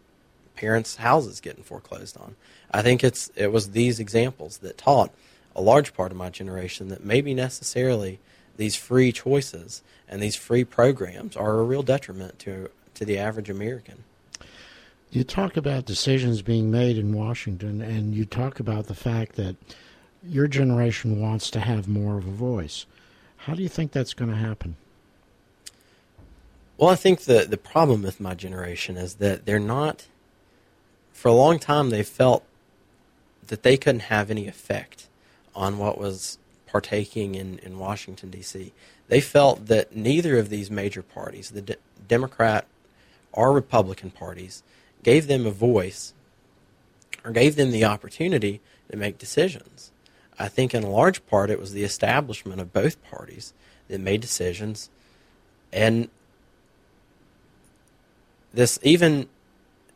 parents' 0.57 0.97
houses 0.97 1.41
getting 1.41 1.63
foreclosed 1.63 2.17
on. 2.17 2.37
I 2.71 2.83
think 2.83 3.03
it's 3.03 3.31
it 3.35 3.53
was 3.53 3.71
these 3.71 4.01
examples 4.01 4.59
that 4.59 4.79
taught 4.79 5.11
a 5.55 5.63
large 5.63 5.95
part 5.95 6.13
of 6.13 6.19
my 6.19 6.29
generation 6.29 6.89
that 6.89 7.05
maybe 7.05 7.33
necessarily 7.33 8.19
these 8.57 8.77
free 8.77 9.13
choices 9.13 9.83
and 10.09 10.23
these 10.23 10.37
free 10.37 10.65
programs 10.65 11.37
are 11.37 11.59
a 11.59 11.65
real 11.65 11.83
detriment 11.83 12.39
to 12.41 12.71
to 12.95 13.05
the 13.05 13.19
average 13.19 13.51
American. 13.51 14.05
You 15.11 15.23
talk 15.23 15.57
about 15.57 15.85
decisions 15.85 16.43
being 16.43 16.71
made 16.71 16.99
in 16.99 17.13
Washington, 17.15 17.81
and 17.81 18.15
you 18.15 18.25
talk 18.25 18.59
about 18.59 18.87
the 18.87 18.95
fact 18.95 19.37
that 19.37 19.57
your 20.23 20.47
generation 20.47 21.21
wants 21.21 21.51
to 21.51 21.61
have 21.61 21.87
more 21.87 22.19
of 22.19 22.27
a 22.27 22.31
voice. 22.31 22.87
How 23.37 23.55
do 23.55 23.63
you 23.63 23.69
think 23.69 23.93
that's 23.93 24.15
going 24.15 24.31
to 24.31 24.37
happen? 24.37 24.77
Well, 26.79 26.91
I 26.91 26.97
think 26.97 27.21
the 27.21 27.47
the 27.49 27.57
problem 27.57 28.03
with 28.03 28.21
my 28.21 28.35
generation 28.35 28.97
is 28.97 29.15
that 29.15 29.47
they're 29.47 29.59
not. 29.59 30.07
For 31.13 31.29
a 31.29 31.35
long 31.35 31.59
time, 31.59 31.89
they 31.89 32.03
felt 32.03 32.45
that 33.47 33.63
they 33.63 33.77
couldn't 33.77 34.11
have 34.11 34.31
any 34.31 34.47
effect 34.47 35.07
on 35.55 35.79
what 35.79 35.99
was 35.99 36.39
partaking 36.77 37.35
in, 37.35 37.59
in 37.61 37.79
Washington, 37.79 38.29
D.C. 38.29 38.71
They 39.09 39.21
felt 39.23 39.65
that 39.69 39.97
neither 39.97 40.39
of 40.39 40.51
these 40.51 40.71
major 40.71 41.01
parties, 41.03 41.49
the 41.49 41.79
Democrat 42.07 42.67
or 43.33 43.55
Republican 43.55 44.11
parties, 44.11 44.63
gave 45.03 45.27
them 45.27 45.47
a 45.47 45.51
voice 45.51 46.13
or 47.25 47.31
gave 47.31 47.57
them 47.57 47.71
the 47.71 47.87
opportunity 47.87 48.61
to 48.91 48.97
make 48.99 49.17
decisions. 49.17 49.91
I 50.39 50.49
think 50.49 50.75
in 50.75 50.83
large 50.83 51.27
part 51.27 51.49
it 51.49 51.59
was 51.59 51.73
the 51.73 51.83
establishment 51.83 52.61
of 52.61 52.75
both 52.75 53.03
parties 53.11 53.55
that 53.89 53.99
made 53.99 54.21
decisions. 54.21 54.91
And 55.73 56.11
this 58.53 58.79
even 58.83 59.31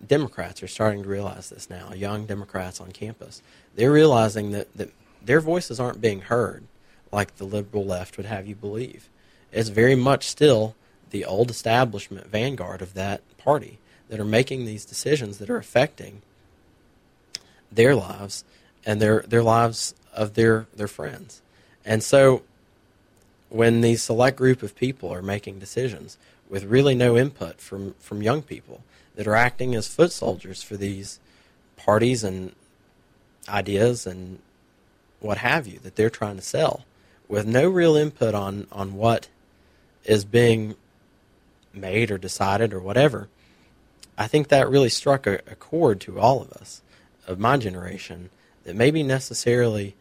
Democrats 0.06 0.62
are 0.62 0.68
starting 0.68 1.02
to 1.02 1.08
realize 1.10 1.50
this 1.50 1.68
now, 1.68 1.92
young 1.92 2.24
Democrats 2.24 2.80
on 2.80 2.90
campus. 2.90 3.42
They're 3.74 3.92
realizing 3.92 4.52
that, 4.52 4.74
that 4.78 4.90
their 5.24 5.40
voices 5.40 5.78
aren't 5.78 6.00
being 6.00 6.22
heard 6.22 6.64
like 7.12 7.36
the 7.36 7.44
liberal 7.44 7.84
left 7.84 8.16
would 8.16 8.26
have 8.26 8.46
you 8.46 8.54
believe. 8.54 9.08
It's 9.52 9.68
very 9.68 9.94
much 9.96 10.28
still 10.28 10.74
the 11.10 11.24
old 11.24 11.50
establishment 11.50 12.26
vanguard 12.28 12.82
of 12.82 12.94
that 12.94 13.22
party 13.36 13.78
that 14.08 14.20
are 14.20 14.24
making 14.24 14.64
these 14.64 14.84
decisions 14.84 15.38
that 15.38 15.50
are 15.50 15.56
affecting 15.56 16.22
their 17.70 17.94
lives 17.94 18.44
and 18.84 19.00
their 19.00 19.22
their 19.26 19.42
lives 19.42 19.94
of 20.12 20.34
their 20.34 20.66
their 20.74 20.88
friends. 20.88 21.42
And 21.84 22.02
so 22.02 22.42
when 23.48 23.80
these 23.80 24.02
select 24.02 24.36
group 24.36 24.62
of 24.62 24.76
people 24.76 25.12
are 25.12 25.22
making 25.22 25.58
decisions 25.58 26.16
with 26.48 26.64
really 26.64 26.94
no 26.94 27.16
input 27.16 27.60
from 27.60 27.94
from 27.98 28.22
young 28.22 28.42
people 28.42 28.82
that 29.16 29.26
are 29.26 29.36
acting 29.36 29.74
as 29.74 29.88
foot 29.88 30.12
soldiers 30.12 30.62
for 30.62 30.76
these 30.76 31.18
parties 31.76 32.22
and 32.22 32.54
ideas 33.48 34.06
and 34.06 34.38
what 35.20 35.38
have 35.38 35.66
you 35.66 35.78
that 35.80 35.96
they're 35.96 36.10
trying 36.10 36.36
to 36.36 36.42
sell 36.42 36.84
with 37.28 37.46
no 37.46 37.68
real 37.68 37.96
input 37.96 38.34
on 38.34 38.66
on 38.72 38.94
what 38.94 39.28
is 40.04 40.24
being 40.24 40.74
made 41.72 42.10
or 42.10 42.18
decided 42.18 42.72
or 42.72 42.80
whatever 42.80 43.28
i 44.18 44.26
think 44.26 44.48
that 44.48 44.68
really 44.68 44.88
struck 44.88 45.26
a, 45.26 45.34
a 45.46 45.54
chord 45.54 46.00
to 46.00 46.18
all 46.18 46.40
of 46.42 46.50
us 46.52 46.82
of 47.26 47.38
my 47.38 47.56
generation 47.56 48.30
that 48.64 48.74
maybe 48.74 49.02
necessarily 49.02 49.94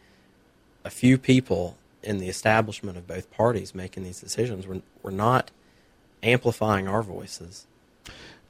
a 0.83 0.89
few 0.89 1.17
people 1.17 1.77
in 2.01 2.17
the 2.17 2.29
establishment 2.29 2.97
of 2.97 3.07
both 3.07 3.29
parties 3.31 3.75
making 3.75 4.03
these 4.03 4.19
decisions 4.19 4.65
were, 4.65 4.81
were 5.03 5.11
not 5.11 5.51
amplifying 6.23 6.87
our 6.87 7.03
voices. 7.03 7.65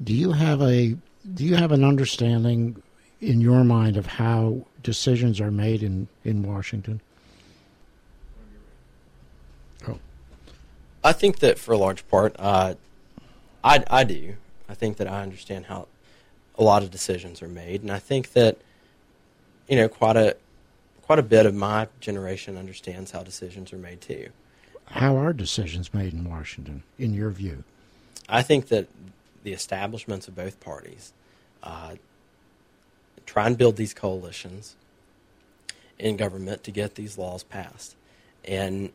Do 0.03 0.13
you 0.13 0.33
have 0.33 0.61
a 0.61 0.95
do 1.33 1.43
you 1.43 1.55
have 1.55 1.71
an 1.71 1.83
understanding 1.83 2.81
in 3.21 3.41
your 3.41 3.63
mind 3.63 3.97
of 3.97 4.05
how 4.05 4.65
decisions 4.81 5.41
are 5.41 5.51
made 5.51 5.83
in, 5.83 6.07
in 6.23 6.43
Washington? 6.43 7.01
Oh. 9.87 9.97
I 11.03 11.11
think 11.11 11.39
that 11.39 11.59
for 11.59 11.73
a 11.73 11.77
large 11.77 12.07
part, 12.07 12.35
uh, 12.39 12.75
I, 13.63 13.83
I 13.89 14.03
do. 14.03 14.35
I 14.69 14.73
think 14.73 14.97
that 14.97 15.07
I 15.07 15.21
understand 15.21 15.65
how 15.65 15.87
a 16.57 16.63
lot 16.63 16.83
of 16.83 16.91
decisions 16.91 17.41
are 17.41 17.47
made, 17.47 17.81
and 17.81 17.91
I 17.91 17.99
think 17.99 18.33
that 18.33 18.57
you 19.67 19.75
know 19.75 19.87
quite 19.87 20.15
a 20.15 20.35
quite 21.01 21.19
a 21.19 21.23
bit 21.23 21.45
of 21.45 21.55
my 21.55 21.87
generation 21.99 22.55
understands 22.57 23.11
how 23.11 23.23
decisions 23.23 23.73
are 23.73 23.77
made 23.77 24.01
too. 24.01 24.29
How 24.85 25.17
are 25.17 25.33
decisions 25.33 25.93
made 25.93 26.13
in 26.13 26.29
Washington, 26.29 26.83
in 26.97 27.13
your 27.13 27.29
view? 27.29 27.63
I 28.27 28.41
think 28.43 28.67
that 28.67 28.87
the 29.43 29.53
establishments 29.53 30.27
of 30.27 30.35
both 30.35 30.59
parties 30.59 31.13
uh, 31.63 31.95
try 33.25 33.47
and 33.47 33.57
build 33.57 33.75
these 33.75 33.93
coalitions 33.93 34.75
in 35.97 36.17
government 36.17 36.63
to 36.63 36.71
get 36.71 36.95
these 36.95 37.17
laws 37.17 37.43
passed. 37.43 37.95
And 38.45 38.91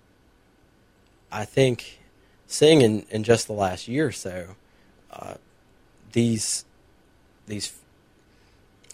I 1.30 1.44
think 1.44 2.00
seeing 2.46 2.80
in, 2.80 3.04
in 3.10 3.24
just 3.24 3.46
the 3.46 3.52
last 3.52 3.88
year 3.88 4.06
or 4.06 4.12
so, 4.12 4.56
uh, 5.10 5.34
these 6.12 6.64
these 7.46 7.72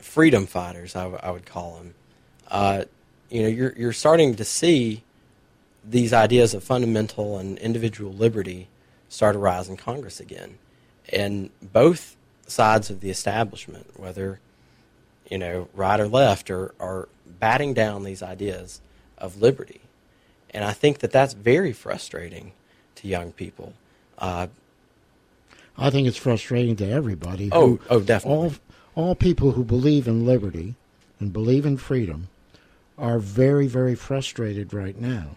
freedom 0.00 0.46
fighters, 0.46 0.96
I, 0.96 1.02
w- 1.04 1.20
I 1.22 1.30
would 1.30 1.46
call 1.46 1.76
them, 1.76 1.94
uh, 2.49 2.84
you 3.28 3.42
know, 3.42 3.49
you're 3.49 3.75
you're 3.76 3.92
starting 3.92 4.34
to 4.37 4.44
see 4.44 5.04
these 5.84 6.12
ideas 6.12 6.52
of 6.52 6.64
fundamental 6.64 7.38
and 7.38 7.58
individual 7.58 8.12
liberty 8.12 8.68
start 9.08 9.34
to 9.34 9.38
rise 9.38 9.68
in 9.68 9.76
Congress 9.76 10.20
again, 10.20 10.58
and 11.12 11.50
both 11.62 12.16
sides 12.46 12.90
of 12.90 13.00
the 13.00 13.10
establishment, 13.10 13.99
whether 13.99 14.40
you 15.30 15.38
know 15.38 15.68
right 15.75 16.00
or 16.00 16.08
left, 16.08 16.50
are 16.50 16.75
are 16.80 17.08
batting 17.38 17.72
down 17.72 18.04
these 18.04 18.22
ideas 18.22 18.80
of 19.16 19.40
liberty, 19.40 19.80
and 20.50 20.64
I 20.64 20.72
think 20.72 20.99
that 20.99 21.12
that's 21.12 21.32
very 21.34 21.72
frustrating 21.72 22.52
to 22.96 23.08
young 23.08 23.32
people. 23.32 23.72
Uh, 24.18 24.49
I 25.78 25.88
think 25.88 26.06
it's 26.06 26.16
frustrating 26.18 26.76
to 26.76 26.90
everybody. 26.90 27.49
Oh, 27.52 27.78
oh, 27.88 28.00
definitely. 28.00 28.58
All, 28.94 29.06
all 29.06 29.14
people 29.14 29.52
who 29.52 29.64
believe 29.64 30.06
in 30.06 30.26
liberty 30.26 30.75
and 31.18 31.32
believe 31.32 31.64
in 31.64 31.78
freedom 31.78 32.28
are 32.99 33.18
very, 33.18 33.66
very 33.66 33.94
frustrated 33.94 34.75
right 34.75 35.00
now 35.00 35.37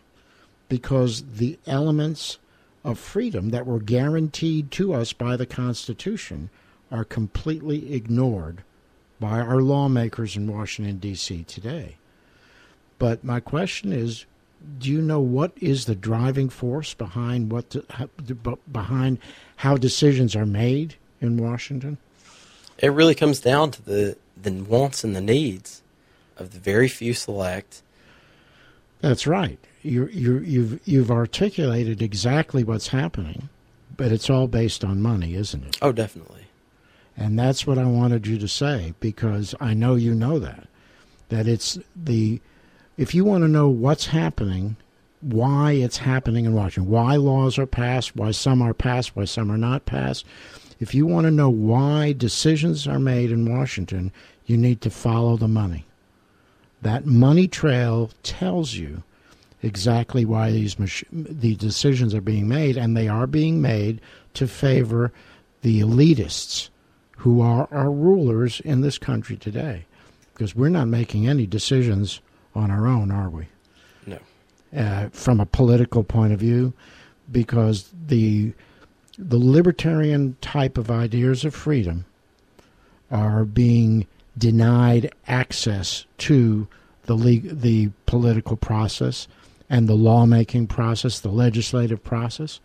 because 0.68 1.24
the 1.36 1.58
elements 1.66 2.40
of 2.84 3.00
freedom 3.00 3.50
that 3.50 3.66
were 3.66 3.80
guaranteed 3.80 4.70
to 4.72 4.94
us 4.94 5.14
by 5.14 5.38
the 5.38 5.46
Constitution 5.46 6.50
are 6.92 7.06
completely 7.06 7.94
ignored 7.94 8.64
by 9.24 9.40
our 9.40 9.62
lawmakers 9.62 10.36
in 10.36 10.52
Washington, 10.52 10.98
D.C. 10.98 11.46
today. 11.46 11.96
But 13.00 13.24
my 13.24 13.40
question 13.40 13.94
is 13.94 14.26
do 14.80 14.90
you 14.92 15.02
know 15.02 15.22
what 15.22 15.54
is 15.62 15.86
the 15.86 15.96
driving 15.96 16.50
force 16.50 16.94
behind 16.94 17.50
what 17.50 17.70
the, 17.70 17.86
how- 17.90 18.10
behind 18.70 19.20
how 19.58 19.78
decisions 19.78 20.36
are 20.36 20.46
made 20.46 20.96
in 21.22 21.38
Washington? 21.38 21.98
it 22.80 22.90
really 22.90 23.16
comes 23.16 23.40
down 23.40 23.72
to 23.72 23.82
the 23.82 24.18
the 24.36 24.52
wants 24.52 25.06
and 25.06 25.16
the 25.16 25.22
needs 25.22 25.82
of 26.36 26.52
the 26.52 26.60
very 26.60 26.90
few 26.90 27.14
select. 27.14 27.82
That's 29.00 29.26
right. 29.26 29.58
You 29.84 30.08
you 30.08 30.40
you've 30.40 30.86
you've 30.86 31.12
articulated 31.12 32.02
exactly 32.02 32.66
what's 32.66 32.90
happening, 32.90 33.48
but 33.96 34.12
it's 34.12 34.30
all 34.30 34.48
based 34.48 34.84
on 34.84 35.02
money, 35.02 35.36
isn't 35.36 35.64
it? 35.64 35.78
Oh, 35.82 35.94
definitely. 35.94 36.43
And 37.16 37.38
that's 37.38 37.68
what 37.68 37.78
I 37.78 37.86
wanted 37.86 38.26
you 38.26 38.38
to 38.40 38.48
say 38.48 38.94
because 39.00 39.54
I 39.60 39.74
know 39.74 39.96
you 39.96 40.16
know 40.16 40.40
that. 40.40 40.68
That 41.30 41.48
it's 41.48 41.80
the 41.96 42.42
if 42.98 43.16
you 43.16 43.26
want 43.26 43.44
to 43.44 43.48
know 43.48 43.70
what's 43.70 44.08
happening, 44.08 44.76
why 45.22 45.72
it's 45.72 45.98
happening 45.98 46.46
in 46.46 46.54
Washington, 46.54 46.92
why 46.92 47.16
laws 47.16 47.58
are 47.58 47.66
passed, 47.66 48.16
why 48.16 48.32
some 48.32 48.62
are 48.62 48.74
passed, 48.74 49.16
why 49.16 49.26
some 49.26 49.52
are 49.52 49.58
not 49.58 49.86
passed, 49.86 50.26
if 50.80 50.94
you 50.94 51.06
want 51.06 51.26
to 51.26 51.32
know 51.32 51.50
why 51.50 52.14
decisions 52.14 52.88
are 52.88 53.00
made 53.00 53.32
in 53.32 53.58
Washington, 53.58 54.12
you 54.46 54.58
need 54.58 54.82
to 54.82 54.90
follow 54.90 55.38
the 55.38 55.48
money. 55.48 55.86
That 56.82 57.06
money 57.06 57.48
trail 57.48 58.12
tells 58.22 58.74
you 58.74 59.04
exactly 59.62 60.26
why 60.26 60.52
these 60.52 60.78
mach- 60.78 61.06
the 61.12 61.56
decisions 61.56 62.14
are 62.14 62.22
being 62.22 62.48
made, 62.48 62.76
and 62.76 62.98
they 62.98 63.08
are 63.08 63.28
being 63.28 63.62
made 63.62 64.02
to 64.34 64.48
favor 64.48 65.14
the 65.62 65.80
elitists 65.80 66.70
who 67.24 67.40
are 67.40 67.70
our 67.72 67.90
rulers 67.90 68.60
in 68.66 68.82
this 68.82 68.98
country 68.98 69.38
today. 69.38 69.86
Because 70.34 70.54
we're 70.54 70.68
not 70.68 70.90
making 70.90 71.26
any 71.26 71.48
decisions 71.48 72.20
on 72.54 72.70
our 72.70 72.86
own, 72.86 73.12
are 73.12 73.30
we? 73.30 73.48
No. 74.06 74.20
Uh, 74.76 75.08
from 75.14 75.40
a 75.40 75.46
political 75.46 76.04
point 76.04 76.34
of 76.34 76.40
view, 76.40 76.74
because 77.32 77.90
the 78.08 78.52
the 79.18 79.38
libertarian 79.38 80.36
type 80.42 80.78
of 80.78 80.92
ideas 80.92 81.46
of 81.46 81.56
freedom 81.56 82.04
are 83.10 83.46
being 83.46 84.06
denied 84.38 85.10
access 85.26 86.06
to 86.18 86.68
the 87.06 87.16
the 87.46 87.90
political 88.06 88.58
process 88.58 89.30
and 89.70 89.88
the 89.88 89.96
lawmaking 89.96 90.68
process, 90.68 91.22
the 91.22 91.30
legislative 91.30 92.04
process. 92.04 92.60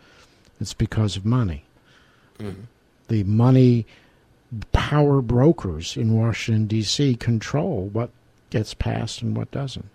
It's 0.60 0.74
because 0.74 1.16
of 1.16 1.24
money. 1.24 1.64
The 3.06 3.22
money 3.22 3.86
power 4.88 5.20
brokers 5.20 5.98
in 5.98 6.18
Washington 6.18 6.66
D.C. 6.66 7.14
control 7.16 7.90
what 7.92 8.08
gets 8.48 8.72
passed 8.72 9.20
and 9.20 9.36
what 9.36 9.50
doesn't. 9.50 9.90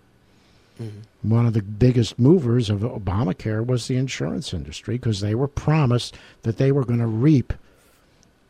Mm-hmm. 0.80 1.30
One 1.30 1.46
of 1.46 1.52
the 1.52 1.62
biggest 1.62 2.16
movers 2.16 2.70
of 2.70 2.82
Obamacare 2.82 3.66
was 3.66 3.88
the 3.88 3.96
insurance 3.96 4.54
industry 4.54 4.94
because 4.94 5.20
they 5.20 5.34
were 5.34 5.48
promised 5.48 6.16
that 6.42 6.58
they 6.58 6.70
were 6.70 6.84
going 6.84 7.00
to 7.00 7.08
reap 7.08 7.52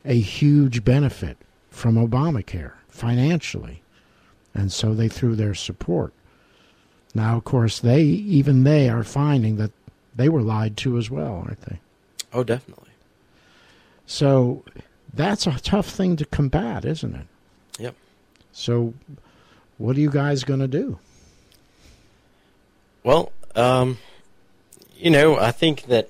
a 0.04 0.20
huge 0.20 0.84
benefit 0.84 1.38
from 1.70 1.94
Obamacare 1.94 2.72
financially. 2.90 3.80
And 4.52 4.70
so 4.70 4.92
they 4.92 5.08
threw 5.08 5.34
their 5.34 5.54
support. 5.54 6.12
Now, 7.14 7.38
of 7.38 7.44
course, 7.44 7.80
they 7.80 8.02
even 8.02 8.64
they 8.64 8.90
are 8.90 9.02
finding 9.02 9.56
that 9.56 9.70
they 10.14 10.28
were 10.28 10.42
lied 10.42 10.76
to 10.78 10.98
as 10.98 11.10
well, 11.10 11.42
aren't 11.46 11.62
they? 11.62 11.80
Oh, 12.34 12.44
definitely. 12.44 12.90
So 14.04 14.62
that's 15.14 15.46
a 15.46 15.58
tough 15.60 15.88
thing 15.88 16.16
to 16.16 16.24
combat, 16.24 16.84
isn't 16.84 17.14
it? 17.14 17.26
Yep. 17.78 17.94
So, 18.52 18.94
what 19.78 19.96
are 19.96 20.00
you 20.00 20.10
guys 20.10 20.44
going 20.44 20.60
to 20.60 20.68
do? 20.68 20.98
Well, 23.02 23.32
um, 23.54 23.98
you 24.96 25.10
know, 25.10 25.36
I 25.38 25.50
think 25.50 25.82
that 25.86 26.08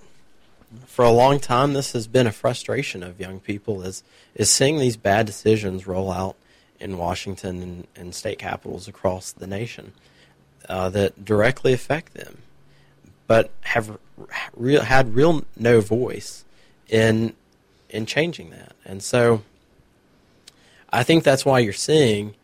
for 0.86 1.04
a 1.04 1.10
long 1.10 1.40
time 1.40 1.72
this 1.72 1.92
has 1.92 2.06
been 2.06 2.26
a 2.26 2.32
frustration 2.32 3.02
of 3.02 3.20
young 3.20 3.40
people 3.40 3.82
is 3.82 4.02
is 4.34 4.50
seeing 4.50 4.78
these 4.78 4.96
bad 4.96 5.26
decisions 5.26 5.86
roll 5.86 6.10
out 6.10 6.36
in 6.80 6.98
Washington 6.98 7.62
and, 7.62 7.86
and 7.94 8.14
state 8.14 8.38
capitals 8.38 8.88
across 8.88 9.32
the 9.32 9.46
nation 9.46 9.92
uh, 10.68 10.88
that 10.90 11.24
directly 11.24 11.72
affect 11.72 12.14
them, 12.14 12.38
but 13.26 13.50
have 13.62 13.98
real, 14.56 14.82
had 14.82 15.14
real 15.14 15.44
no 15.56 15.80
voice 15.80 16.44
in 16.88 17.34
in 17.94 18.06
changing 18.06 18.50
that, 18.50 18.74
and 18.84 19.02
so 19.02 19.42
I 20.92 21.02
think 21.02 21.24
that's 21.24 21.44
why 21.44 21.60
you're 21.60 21.72
seeing 21.72 22.34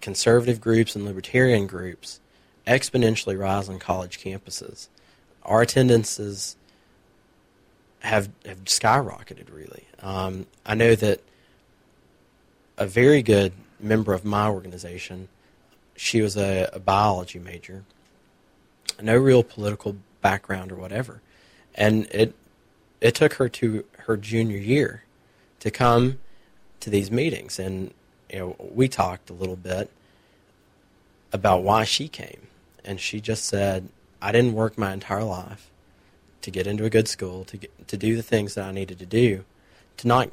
conservative 0.00 0.60
groups 0.60 0.96
and 0.96 1.04
libertarian 1.04 1.66
groups 1.66 2.20
exponentially 2.66 3.38
rise 3.38 3.68
on 3.68 3.78
college 3.78 4.18
campuses. 4.18 4.88
Our 5.42 5.62
attendances 5.62 6.56
have 8.00 8.30
have 8.44 8.64
skyrocketed. 8.64 9.52
Really, 9.52 9.84
um, 10.02 10.46
I 10.64 10.74
know 10.74 10.94
that 10.94 11.20
a 12.78 12.86
very 12.86 13.22
good 13.22 13.52
member 13.78 14.14
of 14.14 14.24
my 14.24 14.48
organization, 14.48 15.28
she 15.94 16.22
was 16.22 16.36
a, 16.36 16.68
a 16.72 16.78
biology 16.78 17.38
major, 17.38 17.84
no 19.00 19.16
real 19.16 19.42
political 19.42 19.96
background 20.22 20.72
or 20.72 20.76
whatever, 20.76 21.20
and 21.74 22.06
it 22.10 22.34
it 23.04 23.14
took 23.14 23.34
her 23.34 23.50
to 23.50 23.84
her 23.98 24.16
junior 24.16 24.56
year 24.56 25.04
to 25.60 25.70
come 25.70 26.18
to 26.80 26.88
these 26.88 27.10
meetings, 27.10 27.58
and 27.58 27.92
you 28.32 28.38
know 28.38 28.56
we 28.58 28.88
talked 28.88 29.28
a 29.28 29.34
little 29.34 29.56
bit 29.56 29.90
about 31.30 31.62
why 31.62 31.84
she 31.84 32.08
came, 32.08 32.46
and 32.82 32.98
she 32.98 33.20
just 33.20 33.44
said, 33.44 33.90
"I 34.22 34.32
didn't 34.32 34.54
work 34.54 34.78
my 34.78 34.94
entire 34.94 35.22
life 35.22 35.70
to 36.40 36.50
get 36.50 36.66
into 36.66 36.86
a 36.86 36.90
good 36.90 37.06
school, 37.06 37.44
to 37.44 37.58
get, 37.58 37.88
to 37.88 37.98
do 37.98 38.16
the 38.16 38.22
things 38.22 38.54
that 38.54 38.64
I 38.64 38.72
needed 38.72 38.98
to 39.00 39.06
do, 39.06 39.44
to 39.98 40.08
not 40.08 40.30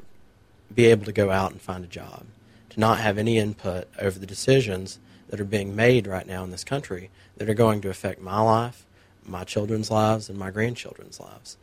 be 0.74 0.86
able 0.86 1.04
to 1.04 1.12
go 1.12 1.30
out 1.30 1.52
and 1.52 1.60
find 1.60 1.84
a 1.84 1.88
job, 1.88 2.24
to 2.70 2.80
not 2.80 3.00
have 3.00 3.18
any 3.18 3.36
input 3.36 3.86
over 3.98 4.18
the 4.18 4.24
decisions 4.24 4.98
that 5.28 5.38
are 5.40 5.44
being 5.44 5.76
made 5.76 6.06
right 6.06 6.26
now 6.26 6.42
in 6.42 6.50
this 6.50 6.64
country 6.64 7.10
that 7.36 7.50
are 7.50 7.54
going 7.54 7.82
to 7.82 7.90
affect 7.90 8.22
my 8.22 8.40
life, 8.40 8.86
my 9.26 9.44
children's 9.44 9.90
lives, 9.90 10.30
and 10.30 10.38
my 10.38 10.50
grandchildren's 10.50 11.20
lives." 11.20 11.58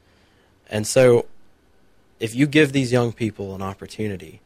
And 0.70 0.86
so, 0.86 1.26
if 2.20 2.36
you 2.36 2.46
give 2.46 2.72
these 2.72 2.92
young 2.92 3.12
people 3.12 3.56
an 3.56 3.62
opportunity 3.62 4.42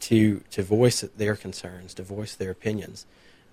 to 0.00 0.42
to 0.50 0.62
voice 0.62 1.00
their 1.16 1.36
concerns, 1.36 1.94
to 1.94 2.02
voice 2.02 2.34
their 2.34 2.50
opinions, 2.50 3.06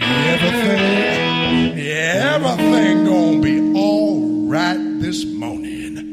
everything, 0.00 1.78
everything 1.78 3.04
gonna 3.04 3.40
be 3.40 3.60
all 3.78 4.48
right 4.48 5.00
this 5.00 5.24
morning. 5.24 6.11